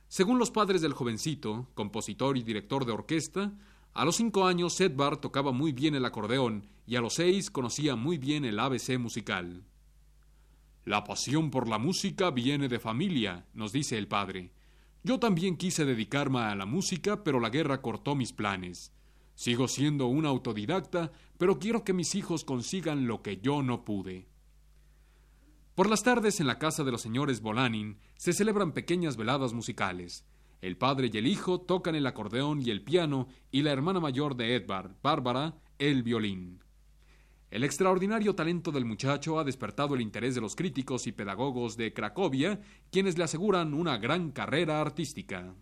Según 0.09 0.39
los 0.39 0.51
padres 0.51 0.81
del 0.83 0.93
jovencito, 0.93 1.69
compositor 1.75 2.37
y 2.37 2.43
director 2.43 2.85
de 2.85 2.93
orquesta, 2.93 3.53
a 3.95 4.05
los 4.05 4.17
cinco 4.17 4.47
años 4.47 4.81
Edvard 4.81 5.19
tocaba 5.19 5.53
muy 5.53 5.73
bien 5.73 5.95
el 5.95 6.05
acordeón 6.05 6.69
y 6.87 6.97
a 6.97 7.01
los 7.01 7.15
seis 7.15 7.51
conocía 7.51 7.95
muy 7.95 8.19
bien 8.19 8.45
el 8.45 8.59
ABC 8.59 8.99
musical. 8.99 9.65
La 10.85 11.05
pasión 11.05 11.51
por 11.51 11.69
la 11.69 11.79
música 11.79 12.31
viene 12.31 12.69
de 12.69 12.81
familia, 12.81 13.47
nos 13.55 13.73
dice 13.73 13.99
el 13.99 14.09
padre. 14.09 14.51
Yo 15.05 15.19
también 15.19 15.57
quise 15.57 15.85
dedicarme 15.85 16.41
a 16.41 16.55
la 16.55 16.67
música, 16.67 17.23
pero 17.23 17.39
la 17.39 17.51
guerra 17.51 17.83
cortó 17.83 18.15
mis 18.15 18.33
planes. 18.33 18.93
Sigo 19.35 19.69
siendo 19.69 20.07
un 20.07 20.27
autodidacta, 20.27 21.13
pero 21.39 21.59
quiero 21.59 21.85
que 21.85 21.93
mis 21.93 22.15
hijos 22.15 22.45
consigan 22.45 23.07
lo 23.07 23.23
que 23.23 23.39
yo 23.39 23.63
no 23.63 23.85
pude. 23.85 24.29
Por 25.75 25.89
las 25.89 26.03
tardes 26.03 26.41
en 26.41 26.47
la 26.47 26.59
casa 26.59 26.85
de 26.85 26.93
los 26.93 27.03
señores 27.03 27.41
Bolanin 27.41 27.99
se 28.17 28.33
celebran 28.33 28.73
pequeñas 28.73 29.17
veladas 29.17 29.53
musicales. 29.53 30.25
El 30.63 30.77
padre 30.77 31.11
y 31.13 31.19
el 31.19 31.27
hijo 31.27 31.61
tocan 31.61 31.97
el 31.97 32.07
acordeón 32.07 32.63
y 32.63 32.71
el 32.71 32.83
piano 32.83 33.27
y 33.51 33.63
la 33.63 33.73
hermana 33.73 33.99
mayor 33.99 34.37
de 34.37 34.55
Edvard, 34.55 34.93
Bárbara, 35.03 35.57
el 35.81 36.05
violín. 36.05 36.61
El 37.51 37.65
extraordinario 37.65 38.37
talento 38.37 38.71
del 38.71 38.85
muchacho 38.85 39.41
ha 39.41 39.45
despertado 39.45 39.97
el 39.97 40.01
interés 40.01 40.37
de 40.37 40.41
los 40.41 40.55
críticos 40.55 41.09
y 41.09 41.13
pedagogos 41.13 41.77
de 41.77 41.93
Cracovia, 41.93 42.61
quienes 42.93 43.19
le 43.19 43.25
aseguran 43.25 43.75
una 43.75 43.99
gran 43.99 44.31
carrera 44.31 44.81
artística. 44.81 45.53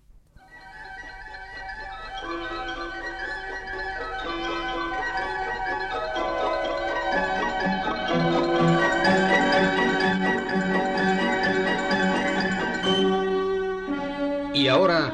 Ahora, 14.71 15.13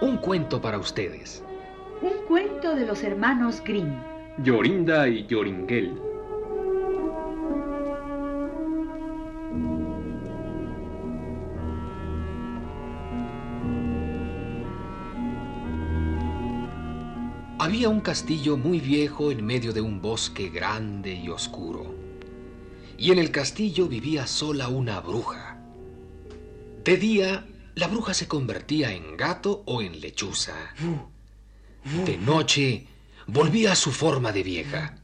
un 0.00 0.16
cuento 0.16 0.60
para 0.60 0.78
ustedes. 0.78 1.44
Un 2.02 2.26
cuento 2.26 2.74
de 2.74 2.86
los 2.86 3.02
hermanos 3.02 3.62
Grimm. 3.64 3.94
Yorinda 4.38 5.06
y 5.08 5.26
Yoringel. 5.26 6.00
Había 17.58 17.88
un 17.88 18.00
castillo 18.00 18.58
muy 18.58 18.80
viejo 18.80 19.30
en 19.30 19.46
medio 19.46 19.72
de 19.72 19.80
un 19.80 20.02
bosque 20.02 20.50
grande 20.50 21.14
y 21.14 21.28
oscuro. 21.28 21.94
Y 22.98 23.10
en 23.10 23.18
el 23.18 23.30
castillo 23.30 23.86
vivía 23.86 24.26
sola 24.26 24.68
una 24.68 25.00
bruja. 25.00 25.58
De 26.84 26.96
día, 26.98 27.46
la 27.74 27.88
bruja 27.88 28.14
se 28.14 28.28
convertía 28.28 28.92
en 28.92 29.16
gato 29.16 29.62
o 29.66 29.82
en 29.82 30.00
lechuza. 30.00 30.54
De 32.06 32.16
noche, 32.16 32.86
volvía 33.26 33.72
a 33.72 33.76
su 33.76 33.92
forma 33.92 34.32
de 34.32 34.42
vieja. 34.42 34.96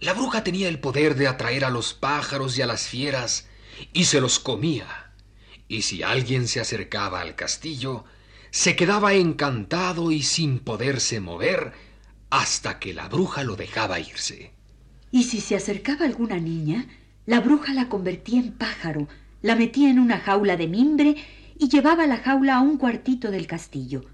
La 0.00 0.12
bruja 0.12 0.44
tenía 0.44 0.68
el 0.68 0.80
poder 0.80 1.14
de 1.14 1.28
atraer 1.28 1.64
a 1.64 1.70
los 1.70 1.94
pájaros 1.94 2.58
y 2.58 2.62
a 2.62 2.66
las 2.66 2.86
fieras 2.86 3.48
y 3.92 4.04
se 4.04 4.20
los 4.20 4.38
comía. 4.38 5.12
Y 5.68 5.82
si 5.82 6.02
alguien 6.02 6.48
se 6.48 6.60
acercaba 6.60 7.20
al 7.20 7.34
castillo, 7.34 8.04
se 8.50 8.76
quedaba 8.76 9.14
encantado 9.14 10.10
y 10.10 10.22
sin 10.22 10.58
poderse 10.60 11.20
mover 11.20 11.72
hasta 12.30 12.78
que 12.78 12.94
la 12.94 13.08
bruja 13.08 13.44
lo 13.44 13.56
dejaba 13.56 14.00
irse. 14.00 14.52
Y 15.10 15.24
si 15.24 15.40
se 15.40 15.56
acercaba 15.56 16.04
alguna 16.04 16.38
niña, 16.38 16.86
la 17.26 17.40
bruja 17.40 17.72
la 17.72 17.88
convertía 17.88 18.40
en 18.40 18.52
pájaro, 18.52 19.08
la 19.42 19.54
metía 19.54 19.90
en 19.90 19.98
una 19.98 20.18
jaula 20.18 20.56
de 20.56 20.66
mimbre 20.66 21.16
y 21.58 21.68
llevaba 21.68 22.06
la 22.06 22.18
jaula 22.18 22.56
a 22.56 22.60
un 22.60 22.78
cuartito 22.78 23.30
del 23.30 23.46
castillo. 23.46 24.04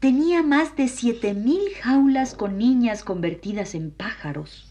Tenía 0.00 0.42
más 0.42 0.76
de 0.76 0.88
siete 0.88 1.32
mil 1.32 1.62
jaulas 1.80 2.34
con 2.34 2.58
niñas 2.58 3.04
convertidas 3.04 3.74
en 3.74 3.90
pájaros. 3.90 4.70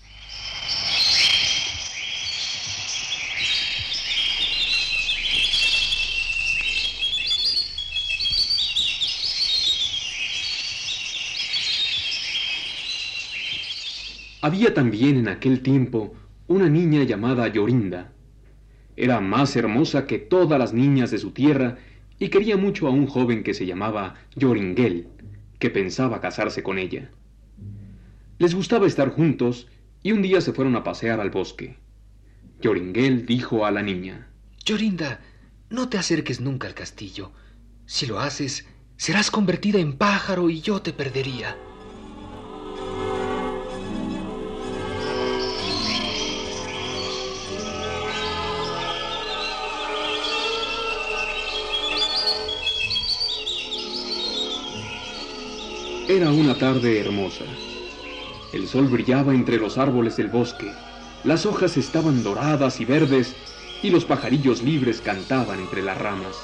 Había 14.42 14.74
también 14.74 15.18
en 15.18 15.30
aquel 15.30 15.62
tiempo 15.62 16.14
una 16.48 16.68
niña 16.68 17.04
llamada 17.04 17.48
Yorinda. 17.48 18.12
Era 18.98 19.22
más 19.22 19.56
hermosa 19.56 20.06
que 20.06 20.20
todas 20.20 20.60
las 20.60 20.74
niñas 20.74 21.10
de 21.10 21.18
su 21.18 21.32
tierra 21.32 21.78
y 22.20 22.30
quería 22.30 22.58
mucho 22.58 22.88
a 22.88 22.92
un 22.92 23.08
joven 23.08 23.44
que 23.44 23.54
se 23.54 23.66
llamaba 23.66 24.16
Yoringel, 24.36 25.08
que 25.60 25.70
pensaba 25.70 26.22
casarse 26.22 26.64
con 26.64 26.78
ella. 26.78 27.12
Les 28.40 28.56
gustaba 28.56 28.88
estar 28.88 29.10
juntos 29.10 29.68
y 30.02 30.12
un 30.12 30.22
día 30.22 30.42
se 30.42 30.54
fueron 30.54 30.76
a 30.76 30.84
pasear 30.84 31.20
al 31.20 31.30
bosque. 31.30 31.78
Yoringel 32.62 33.26
dijo 33.26 33.66
a 33.66 33.72
la 33.72 33.82
niña, 33.82 34.28
Yorinda, 34.66 35.22
no 35.70 35.90
te 35.90 35.98
acerques 35.98 36.40
nunca 36.40 36.68
al 36.68 36.74
castillo. 36.74 37.32
Si 37.86 38.06
lo 38.06 38.20
haces, 38.20 38.68
serás 38.96 39.32
convertida 39.32 39.80
en 39.80 39.94
pájaro 39.94 40.50
y 40.50 40.62
yo 40.62 40.82
te 40.82 40.94
perdería. 40.94 41.58
Era 56.16 56.30
una 56.30 56.56
tarde 56.56 57.00
hermosa. 57.00 57.44
El 58.54 58.68
sol 58.68 58.88
brillaba 58.88 59.34
entre 59.34 59.58
los 59.58 59.80
árboles 59.80 60.16
del 60.16 60.28
bosque, 60.28 60.72
las 61.24 61.48
hojas 61.48 61.76
estaban 61.76 62.22
doradas 62.22 62.80
y 62.80 62.86
verdes 62.86 63.36
y 63.82 63.90
los 63.90 64.06
pajarillos 64.06 64.62
libres 64.62 65.02
cantaban 65.02 65.60
entre 65.60 65.82
las 65.82 65.98
ramas. 65.98 66.38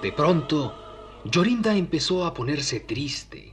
De 0.00 0.12
pronto, 0.12 0.74
Yorinda 1.26 1.76
empezó 1.76 2.24
a 2.24 2.32
ponerse 2.32 2.80
triste, 2.80 3.52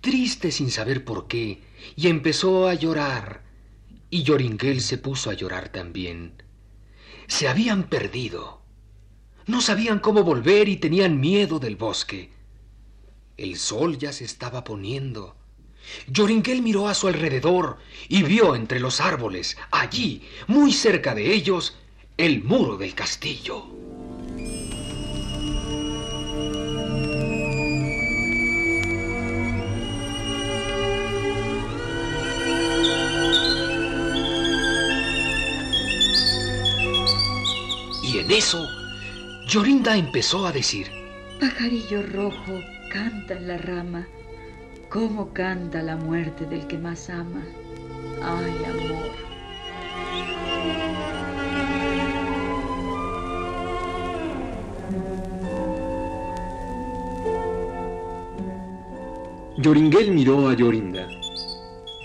triste 0.00 0.50
sin 0.50 0.70
saber 0.70 1.04
por 1.04 1.28
qué, 1.28 1.60
y 1.96 2.08
empezó 2.08 2.66
a 2.66 2.72
llorar. 2.72 3.42
Y 4.08 4.22
Yoringel 4.22 4.80
se 4.80 4.96
puso 4.96 5.28
a 5.28 5.34
llorar 5.34 5.68
también. 5.68 6.43
Se 7.26 7.48
habían 7.48 7.84
perdido. 7.84 8.62
No 9.46 9.60
sabían 9.60 9.98
cómo 9.98 10.22
volver 10.22 10.68
y 10.68 10.76
tenían 10.76 11.20
miedo 11.20 11.58
del 11.58 11.76
bosque. 11.76 12.30
El 13.36 13.56
sol 13.56 13.98
ya 13.98 14.12
se 14.12 14.24
estaba 14.24 14.64
poniendo. 14.64 15.36
Yoringel 16.06 16.62
miró 16.62 16.88
a 16.88 16.94
su 16.94 17.08
alrededor 17.08 17.78
y 18.08 18.22
vio 18.22 18.54
entre 18.54 18.80
los 18.80 19.00
árboles, 19.00 19.56
allí, 19.70 20.22
muy 20.46 20.72
cerca 20.72 21.14
de 21.14 21.34
ellos, 21.34 21.76
el 22.16 22.42
muro 22.42 22.76
del 22.76 22.94
castillo. 22.94 23.66
Y 38.34 38.38
en 38.38 38.42
eso, 38.42 38.68
Yorinda 39.46 39.96
empezó 39.96 40.44
a 40.44 40.50
decir, 40.50 40.88
Pajarillo 41.38 42.02
rojo, 42.02 42.60
canta 42.90 43.34
en 43.34 43.46
la 43.46 43.58
rama, 43.58 44.08
cómo 44.88 45.32
canta 45.32 45.82
la 45.82 45.96
muerte 45.96 46.44
del 46.44 46.66
que 46.66 46.76
más 46.76 47.10
ama. 47.10 47.44
Ay, 48.20 48.52
amor. 48.64 49.12
Yoringuel 59.58 60.10
miró 60.10 60.48
a 60.48 60.54
Yorinda. 60.54 61.06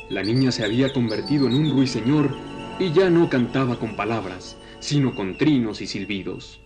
La 0.09 0.21
niña 0.21 0.51
se 0.51 0.63
había 0.63 0.93
convertido 0.93 1.47
en 1.47 1.55
un 1.55 1.71
ruiseñor 1.71 2.37
y 2.77 2.91
ya 2.91 3.09
no 3.09 3.27
cantaba 3.31 3.79
con 3.79 3.95
palabras, 3.95 4.55
sino 4.79 5.15
con 5.15 5.37
trinos 5.37 5.81
y 5.81 5.87
silbidos. 5.87 6.61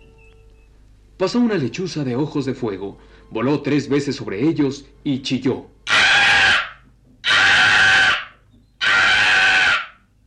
Pasó 1.18 1.40
una 1.40 1.56
lechuza 1.56 2.04
de 2.04 2.16
ojos 2.16 2.46
de 2.46 2.54
fuego, 2.54 2.98
voló 3.30 3.62
tres 3.62 3.88
veces 3.88 4.16
sobre 4.16 4.48
ellos 4.48 4.86
y 5.04 5.22
chilló. 5.22 5.68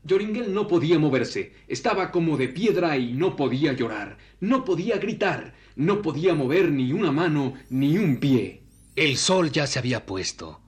Yoringuel 0.05 0.55
no 0.55 0.69
podía 0.69 1.01
moverse, 1.01 1.53
estaba 1.67 2.13
como 2.13 2.37
de 2.37 2.49
piedra 2.49 2.97
y 2.97 3.13
no 3.13 3.35
podía 3.35 3.73
llorar, 3.73 4.19
no 4.39 4.65
podía 4.65 4.99
gritar, 4.99 5.55
no 5.75 6.01
podía 6.01 6.35
mover 6.35 6.71
ni 6.71 6.93
una 6.93 7.11
mano 7.11 7.55
ni 7.71 7.99
un 7.99 8.19
pie. 8.19 8.63
El 8.95 9.17
sol 9.17 9.51
ya 9.51 9.67
se 9.67 9.81
había 9.81 10.07
puesto. 10.07 10.61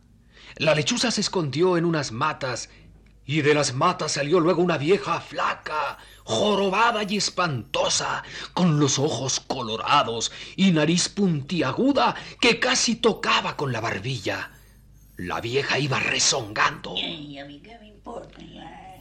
La 0.57 0.75
lechuza 0.75 1.13
se 1.13 1.21
escondió 1.21 1.77
en 1.77 1.85
unas 1.85 2.11
matas 2.11 2.69
y 3.29 3.43
de 3.43 3.53
las 3.53 3.75
matas 3.75 4.13
salió 4.13 4.41
luego 4.41 4.63
una 4.63 4.79
vieja 4.79 5.21
flaca, 5.21 5.99
jorobada 6.25 7.03
y 7.03 7.19
espantosa, 7.19 8.25
con 8.55 8.81
los 8.81 8.99
ojos 8.99 9.39
colorados 9.41 10.33
y 10.57 10.71
nariz 10.71 11.11
puntiaguda 11.11 12.15
que 12.41 12.59
casi 12.59 12.97
tocaba 12.97 13.55
con 13.55 13.71
la 13.71 13.83
barbilla. 13.83 14.51
La 15.19 15.43
vieja 15.43 15.79
iba 15.79 16.01
rezongando. 16.01 16.95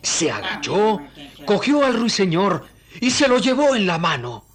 Se 0.03 0.29
agachó, 0.29 0.99
cogió 1.45 1.85
al 1.85 1.93
ruiseñor 1.93 2.67
y 2.99 3.11
se 3.11 3.29
lo 3.29 3.37
llevó 3.37 3.77
en 3.77 3.87
la 3.87 3.97
mano. 3.97 4.46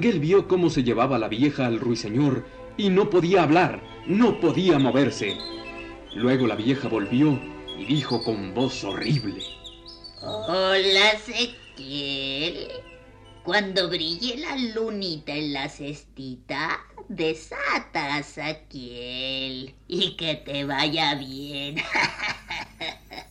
Yoringuel 0.00 0.20
vio 0.20 0.48
cómo 0.48 0.70
se 0.70 0.82
llevaba 0.82 1.18
la 1.18 1.28
vieja 1.28 1.66
al 1.66 1.78
ruiseñor 1.78 2.46
y 2.78 2.88
no 2.88 3.10
podía 3.10 3.42
hablar, 3.42 3.82
no 4.06 4.40
podía 4.40 4.78
moverse. 4.78 5.36
Luego 6.14 6.46
la 6.46 6.56
vieja 6.56 6.88
volvió 6.88 7.38
y 7.78 7.84
dijo 7.84 8.22
con 8.24 8.54
voz 8.54 8.82
horrible. 8.82 9.42
Hola, 10.22 11.10
Ezequiel. 11.10 12.68
Cuando 13.44 13.90
brille 13.90 14.38
la 14.38 14.56
lunita 14.74 15.34
en 15.34 15.52
la 15.52 15.68
cestita, 15.68 16.80
desata 17.10 18.16
a 18.16 18.22
Saquiel 18.22 19.74
y 19.86 20.16
que 20.16 20.36
te 20.36 20.64
vaya 20.64 21.14
bien. 21.16 21.76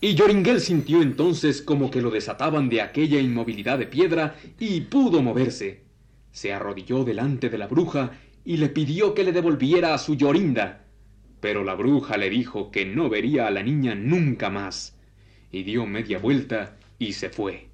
Y 0.02 0.14
Yoringuel 0.16 0.62
sintió 0.62 1.02
entonces 1.02 1.62
como 1.62 1.92
que 1.92 2.02
lo 2.02 2.10
desataban 2.10 2.70
de 2.70 2.82
aquella 2.82 3.20
inmovilidad 3.20 3.78
de 3.78 3.86
piedra 3.86 4.36
y 4.58 4.80
pudo 4.82 5.22
moverse. 5.22 5.89
Se 6.32 6.54
arrodilló 6.54 7.04
delante 7.04 7.50
de 7.50 7.58
la 7.58 7.68
bruja 7.68 8.12
y 8.46 8.58
le 8.58 8.70
pidió 8.70 9.14
que 9.14 9.24
le 9.24 9.32
devolviera 9.32 9.94
a 9.94 9.98
su 9.98 10.16
Yorinda. 10.16 10.86
Pero 11.40 11.64
la 11.64 11.76
bruja 11.76 12.18
le 12.18 12.30
dijo 12.30 12.72
que 12.72 12.86
no 12.86 13.10
vería 13.10 13.48
a 13.48 13.52
la 13.52 13.64
niña 13.64 13.96
nunca 13.96 14.50
más, 14.50 14.98
y 15.52 15.64
dio 15.64 15.86
media 15.86 16.20
vuelta 16.20 16.78
y 16.98 17.14
se 17.14 17.30
fue. 17.30 17.70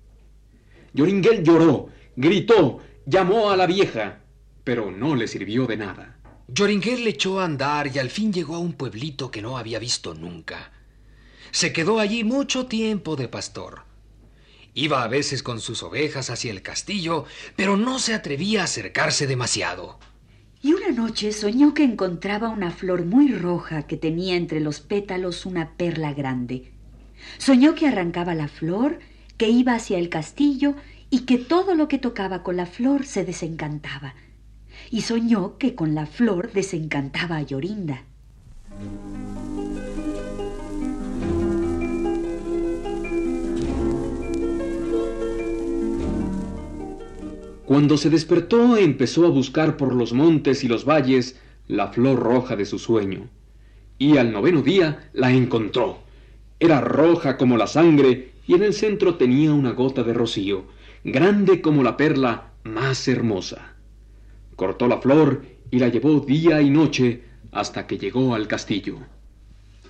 Yoringuel 0.93 1.43
lloró, 1.43 1.89
gritó, 2.15 2.79
llamó 3.05 3.49
a 3.49 3.57
la 3.57 3.65
vieja, 3.65 4.21
pero 4.63 4.91
no 4.91 5.15
le 5.15 5.27
sirvió 5.27 5.65
de 5.65 5.77
nada. 5.77 6.17
Yoringuel 6.47 7.03
le 7.03 7.09
echó 7.11 7.39
a 7.39 7.45
andar 7.45 7.87
y 7.93 7.99
al 7.99 8.09
fin 8.09 8.31
llegó 8.31 8.55
a 8.55 8.59
un 8.59 8.73
pueblito 8.73 9.31
que 9.31 9.41
no 9.41 9.57
había 9.57 9.79
visto 9.79 10.13
nunca. 10.13 10.71
Se 11.51 11.73
quedó 11.73 11.99
allí 11.99 12.23
mucho 12.23 12.67
tiempo 12.67 13.15
de 13.15 13.27
pastor. 13.27 13.83
Iba 14.77 15.03
a 15.03 15.07
veces 15.07 15.41
con 15.41 15.61
sus 15.61 15.83
ovejas 15.83 16.29
hacia 16.29 16.51
el 16.51 16.61
castillo, 16.61 17.23
pero 17.55 17.77
no 17.77 17.97
se 17.97 18.13
atrevía 18.13 18.59
a 18.59 18.65
acercarse 18.65 19.25
demasiado. 19.25 19.97
Y 20.61 20.73
una 20.73 20.89
noche 20.89 21.31
soñó 21.31 21.73
que 21.73 21.85
encontraba 21.85 22.49
una 22.49 22.71
flor 22.71 23.05
muy 23.05 23.31
roja 23.31 23.83
que 23.83 23.95
tenía 23.95 24.35
entre 24.35 24.59
los 24.59 24.81
pétalos 24.81 25.45
una 25.45 25.77
perla 25.77 26.13
grande. 26.13 26.73
Soñó 27.37 27.73
que 27.73 27.87
arrancaba 27.87 28.35
la 28.35 28.49
flor, 28.49 28.99
que 29.37 29.47
iba 29.47 29.75
hacia 29.75 29.97
el 29.97 30.09
castillo 30.09 30.75
y 31.09 31.21
que 31.21 31.37
todo 31.37 31.75
lo 31.75 31.87
que 31.87 31.97
tocaba 31.97 32.43
con 32.43 32.57
la 32.57 32.65
flor 32.65 33.05
se 33.05 33.23
desencantaba. 33.23 34.13
Y 34.91 35.01
soñó 35.01 35.57
que 35.57 35.73
con 35.73 35.95
la 35.95 36.05
flor 36.05 36.51
desencantaba 36.51 37.37
a 37.37 37.43
Yorinda. 37.43 38.03
Cuando 47.65 47.97
se 47.97 48.11
despertó 48.11 48.77
empezó 48.77 49.25
a 49.25 49.29
buscar 49.29 49.75
por 49.75 49.95
los 49.95 50.13
montes 50.13 50.63
y 50.63 50.67
los 50.67 50.85
valles 50.85 51.39
la 51.67 51.87
flor 51.87 52.19
roja 52.19 52.55
de 52.55 52.65
su 52.65 52.77
sueño. 52.77 53.27
Y 53.97 54.17
al 54.17 54.31
noveno 54.31 54.61
día 54.61 55.09
la 55.13 55.31
encontró. 55.31 55.99
Era 56.59 56.79
roja 56.79 57.37
como 57.37 57.57
la 57.57 57.65
sangre 57.65 58.33
y 58.47 58.53
en 58.53 58.61
el 58.61 58.73
centro 58.73 59.15
tenía 59.15 59.51
una 59.51 59.71
gota 59.71 60.03
de 60.03 60.13
rocío, 60.13 60.65
grande 61.03 61.61
como 61.61 61.81
la 61.81 61.97
perla 61.97 62.51
más 62.63 63.07
hermosa. 63.07 63.73
Cortó 64.55 64.87
la 64.87 65.01
flor 65.01 65.43
y 65.71 65.79
la 65.79 65.87
llevó 65.87 66.19
día 66.19 66.61
y 66.61 66.69
noche 66.69 67.23
hasta 67.51 67.87
que 67.87 67.97
llegó 67.97 68.35
al 68.35 68.47
castillo. 68.47 68.99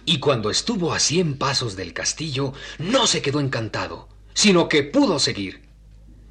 Y 0.05 0.19
cuando 0.19 0.49
estuvo 0.49 0.93
a 0.93 0.99
cien 0.99 1.37
pasos 1.37 1.75
del 1.75 1.91
castillo, 1.91 2.53
no 2.79 3.05
se 3.05 3.21
quedó 3.21 3.41
encantado, 3.41 4.07
sino 4.33 4.69
que 4.69 4.83
pudo 4.83 5.19
seguir. 5.19 5.61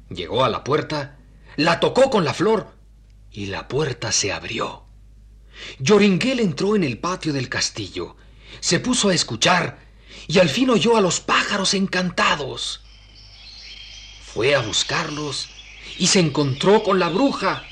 Llegó 0.09 0.43
a 0.43 0.49
la 0.49 0.63
puerta 0.63 1.14
la 1.55 1.79
tocó 1.79 2.09
con 2.09 2.25
la 2.25 2.33
flor 2.33 2.75
y 3.31 3.47
la 3.47 3.67
puerta 3.67 4.11
se 4.11 4.31
abrió. 4.31 4.85
Yoringuel 5.79 6.39
entró 6.39 6.75
en 6.75 6.83
el 6.83 6.97
patio 6.97 7.33
del 7.33 7.49
castillo, 7.49 8.17
se 8.59 8.79
puso 8.79 9.09
a 9.09 9.13
escuchar 9.13 9.79
y 10.27 10.39
al 10.39 10.49
fin 10.49 10.69
oyó 10.69 10.97
a 10.97 11.01
los 11.01 11.19
pájaros 11.19 11.73
encantados. 11.73 12.81
Fue 14.23 14.55
a 14.55 14.61
buscarlos 14.61 15.47
y 15.97 16.07
se 16.07 16.19
encontró 16.19 16.83
con 16.83 16.99
la 16.99 17.09
bruja, 17.09 17.63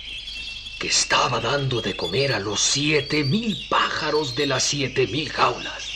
que 0.80 0.88
estaba 0.88 1.40
dando 1.40 1.82
de 1.82 1.96
comer 1.96 2.34
a 2.34 2.40
los 2.40 2.62
siete 2.62 3.24
mil 3.24 3.68
pájaros 3.70 4.36
de 4.36 4.48
las 4.48 4.64
siete 4.64 5.08
mil 5.08 5.30
jaulas. 5.30 5.93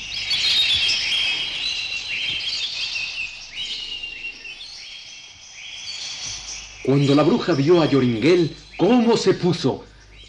Cuando 6.87 7.15
la 7.15 7.23
bruja 7.23 7.51
vio 7.51 7.81
a 7.81 7.85
Yoringuel, 7.85 8.55
¿cómo 8.77 9.17
se 9.17 9.33
puso? 9.33 9.83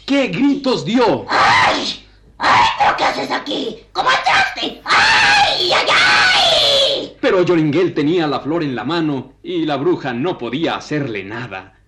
¿Qué 0.05 0.27
gritos 0.27 0.83
dio? 0.83 1.25
¡Ay! 1.29 2.03
¡Ay! 2.37 2.67
¿Pero 2.77 2.97
qué 2.97 3.03
haces 3.05 3.31
aquí? 3.31 3.77
¿Cómo 3.93 4.09
entraste? 4.11 4.81
¡Ay! 4.83 5.71
¡Ay! 5.71 5.87
¡Ay! 5.89 7.13
Pero 7.21 7.45
Yoringuel 7.45 7.93
tenía 7.93 8.27
la 8.27 8.41
flor 8.41 8.61
en 8.61 8.75
la 8.75 8.83
mano 8.83 9.35
y 9.41 9.65
la 9.65 9.77
bruja 9.77 10.11
no 10.11 10.37
podía 10.37 10.75
hacerle 10.75 11.23
nada. 11.23 11.79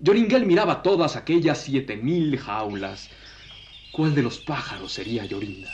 Yoringuel 0.00 0.44
miraba 0.44 0.82
todas 0.82 1.14
aquellas 1.14 1.60
siete 1.60 1.96
mil 1.96 2.36
jaulas. 2.36 3.10
¿Cuál 3.92 4.16
de 4.16 4.24
los 4.24 4.38
pájaros 4.38 4.90
sería 4.90 5.24
Yorinda? 5.24 5.70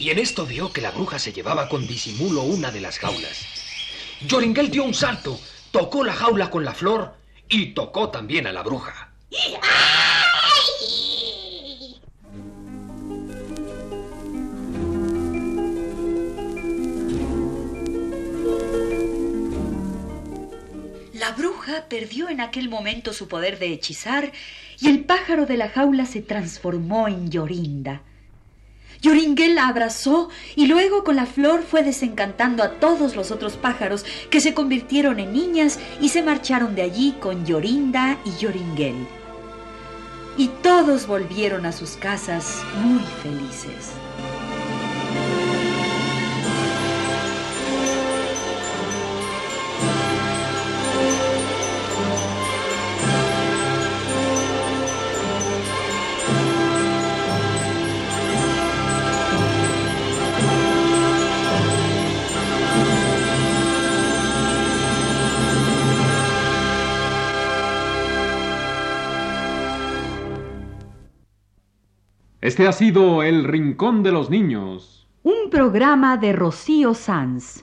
y 0.00 0.08
en 0.08 0.18
esto 0.18 0.46
vio 0.46 0.72
que 0.72 0.80
la 0.80 0.92
bruja 0.92 1.18
se 1.18 1.30
llevaba 1.30 1.68
con 1.68 1.86
disimulo 1.86 2.42
una 2.42 2.70
de 2.70 2.80
las 2.80 2.98
jaulas. 2.98 3.44
Yoringel 4.26 4.70
dio 4.70 4.82
un 4.82 4.94
salto, 4.94 5.38
tocó 5.70 6.04
la 6.04 6.14
jaula 6.14 6.48
con 6.48 6.64
la 6.64 6.72
flor 6.72 7.16
y 7.50 7.74
tocó 7.74 8.08
también 8.08 8.46
a 8.46 8.52
la 8.52 8.62
bruja. 8.62 9.12
La 21.12 21.32
bruja 21.32 21.84
perdió 21.90 22.30
en 22.30 22.40
aquel 22.40 22.70
momento 22.70 23.12
su 23.12 23.28
poder 23.28 23.58
de 23.58 23.74
hechizar 23.74 24.32
y 24.80 24.88
el 24.88 25.04
pájaro 25.04 25.44
de 25.44 25.58
la 25.58 25.68
jaula 25.68 26.06
se 26.06 26.22
transformó 26.22 27.06
en 27.06 27.30
llorinda. 27.30 28.00
Yoringuel 29.00 29.54
la 29.54 29.68
abrazó 29.68 30.28
y 30.56 30.66
luego 30.66 31.04
con 31.04 31.16
la 31.16 31.26
flor 31.26 31.62
fue 31.62 31.82
desencantando 31.82 32.62
a 32.62 32.72
todos 32.80 33.16
los 33.16 33.30
otros 33.30 33.56
pájaros 33.56 34.04
que 34.28 34.40
se 34.40 34.52
convirtieron 34.52 35.18
en 35.18 35.32
niñas 35.32 35.78
y 36.00 36.10
se 36.10 36.22
marcharon 36.22 36.74
de 36.74 36.82
allí 36.82 37.14
con 37.18 37.46
Yorinda 37.46 38.18
y 38.24 38.36
Yoringuel. 38.38 39.06
Y 40.36 40.48
todos 40.62 41.06
volvieron 41.06 41.66
a 41.66 41.72
sus 41.72 41.92
casas 41.92 42.62
muy 42.82 43.02
felices. 43.22 43.90
Este 72.50 72.66
ha 72.66 72.72
sido 72.72 73.22
El 73.22 73.44
Rincón 73.44 74.02
de 74.02 74.10
los 74.10 74.28
Niños. 74.28 75.06
Un 75.22 75.50
programa 75.52 76.16
de 76.16 76.32
Rocío 76.32 76.94
Sanz. 76.94 77.62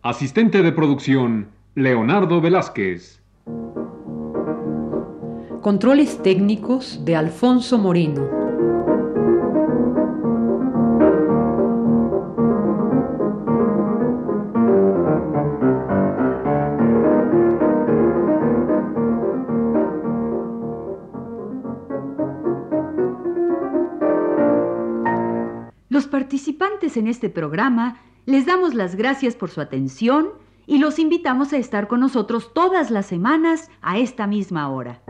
Asistente 0.00 0.62
de 0.62 0.72
producción, 0.72 1.50
Leonardo 1.74 2.40
Velázquez. 2.40 3.20
Controles 5.60 6.22
técnicos 6.22 7.04
de 7.04 7.14
Alfonso 7.14 7.76
Moreno. 7.76 8.43
Participantes 26.24 26.96
en 26.96 27.06
este 27.06 27.28
programa 27.28 27.98
les 28.24 28.46
damos 28.46 28.72
las 28.72 28.96
gracias 28.96 29.34
por 29.36 29.50
su 29.50 29.60
atención 29.60 30.30
y 30.66 30.78
los 30.78 30.98
invitamos 30.98 31.52
a 31.52 31.58
estar 31.58 31.86
con 31.86 32.00
nosotros 32.00 32.54
todas 32.54 32.90
las 32.90 33.04
semanas 33.04 33.70
a 33.82 33.98
esta 33.98 34.26
misma 34.26 34.70
hora. 34.70 35.02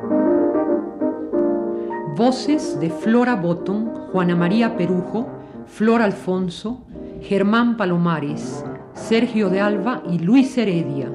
Voces 2.17 2.81
de 2.81 2.91
Flora 2.91 3.37
Botton, 3.37 3.95
Juana 4.11 4.35
María 4.35 4.77
Perujo, 4.77 5.29
Flor 5.67 6.03
Alfonso, 6.03 6.85
Germán 7.23 7.77
Palomares, 7.77 8.65
Sergio 8.95 9.51
de 9.51 9.61
Alba 9.61 10.03
y 10.11 10.19
Luis 10.19 10.59
Heredia. 10.59 11.13